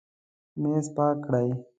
[0.61, 1.49] میز پاک کړئ